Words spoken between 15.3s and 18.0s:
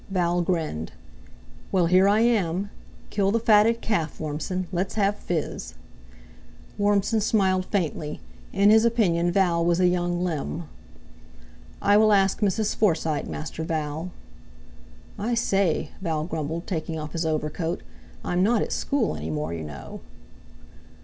say," Val grumbled, taking off his overcoat,